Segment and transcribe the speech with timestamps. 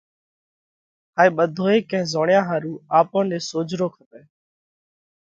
[1.17, 4.21] هائي ٻڌوئي ڪئين زوڻيا ۿارُو آپون نئہ سوجھرو ڪپئه،